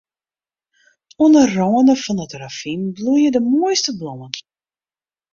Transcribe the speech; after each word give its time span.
Oan 1.21 1.33
'e 1.37 1.43
râne 1.55 1.95
fan 2.03 2.23
it 2.25 2.33
ravyn 2.41 2.83
bloeie 2.95 3.29
de 3.35 3.41
moaiste 3.51 3.91
blommen. 3.99 4.33